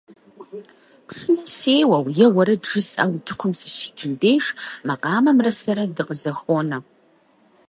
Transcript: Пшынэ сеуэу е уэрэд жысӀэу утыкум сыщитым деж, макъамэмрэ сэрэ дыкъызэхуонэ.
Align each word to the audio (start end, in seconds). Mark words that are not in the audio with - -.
Пшынэ 1.07 1.43
сеуэу 1.57 2.05
е 2.23 2.25
уэрэд 2.35 2.61
жысӀэу 2.69 3.11
утыкум 3.17 3.51
сыщитым 3.59 4.11
деж, 4.21 4.45
макъамэмрэ 4.87 5.51
сэрэ 5.59 5.83
дыкъызэхуонэ. 5.95 6.77